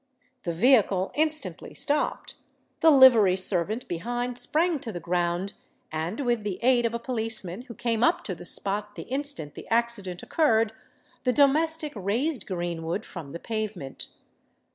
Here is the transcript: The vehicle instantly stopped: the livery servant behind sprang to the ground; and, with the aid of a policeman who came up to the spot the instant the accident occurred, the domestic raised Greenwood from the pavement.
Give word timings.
The 0.45 0.51
vehicle 0.51 1.11
instantly 1.13 1.75
stopped: 1.75 2.33
the 2.79 2.89
livery 2.89 3.35
servant 3.35 3.87
behind 3.87 4.35
sprang 4.39 4.79
to 4.79 4.91
the 4.91 4.99
ground; 4.99 5.53
and, 5.91 6.21
with 6.21 6.43
the 6.43 6.57
aid 6.63 6.87
of 6.87 6.95
a 6.95 6.97
policeman 6.97 7.61
who 7.67 7.75
came 7.75 8.03
up 8.03 8.23
to 8.23 8.33
the 8.33 8.43
spot 8.43 8.95
the 8.95 9.03
instant 9.03 9.53
the 9.53 9.67
accident 9.67 10.23
occurred, 10.23 10.73
the 11.23 11.31
domestic 11.31 11.93
raised 11.95 12.47
Greenwood 12.47 13.05
from 13.05 13.31
the 13.31 13.37
pavement. 13.37 14.07